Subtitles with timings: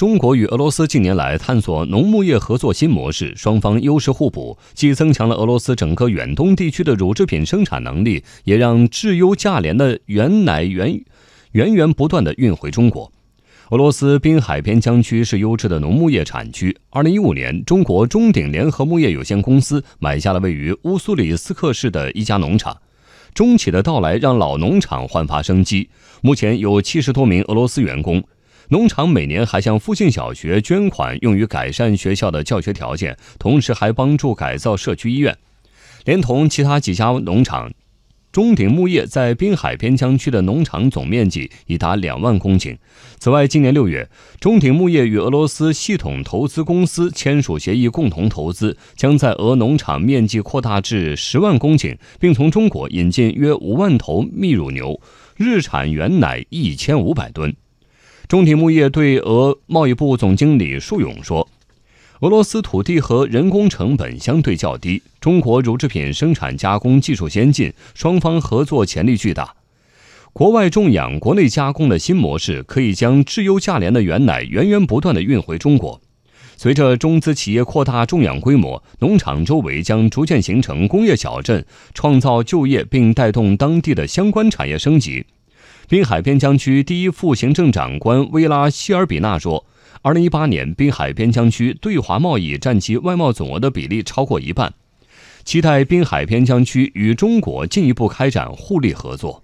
[0.00, 11.04] 中国与俄罗斯近年来探索农牧业合作新模式，双方优势互补，既增强了俄罗斯整个远东地区的乳制品生产能力，也让质优价廉的原奶源
[11.52, 13.12] 源源不断地运回中国。
[13.72, 16.74] 俄罗斯滨海边疆区是优质的农牧业产区。
[16.88, 22.74] 二零一五年，中国中鼎联合牧业有限公司买下了位于乌苏里斯克市的一家农场。
[23.34, 25.90] 中企的到来让老农场焕发生机，
[26.22, 28.24] 目前有七十多名俄罗斯员工。
[28.70, 35.36] 农场每年还向附近小学捐款，用于改善学校的教学条件，同时还帮助改造社区医院。
[36.04, 37.72] 连同其他几家农场，
[38.30, 42.78] 中鼎牧业在滨海边疆区的农场总面积已达两万公顷。
[43.18, 44.08] 此外，今年六月，
[44.38, 55.00] 中鼎牧业与俄罗斯系统投资公司签署协议，共同投资，将在俄农场面积扩大至十万公顷，并从中国引进约五万头泌乳牛，
[55.36, 57.52] 日产原奶一千五百吨。
[58.30, 61.48] 中鼎牧业对俄贸易部总经理束勇说
[62.22, 69.52] ：“俄罗斯土地和人工成本相对较低，中国乳制品生产加工技术先进，双方合作潜力巨大。
[70.32, 76.00] 国外种养、国内加工的新模式，可以将质优价廉的原奶源源不断地运回中国。
[76.56, 85.26] 随着中资企业扩大种养规模，农场周围将逐渐形成工业小镇，创造就业并带动当地的相关产业升级。”
[85.90, 89.66] 滨海边疆区第一副行政长官薇拉希尔比纳说
[90.02, 94.72] ：“二零一八年，滨海边疆区对华贸易占其外贸总额的比例超过一半，
[95.42, 99.42] 期待滨海边疆区与中国进一步开展互利合作。”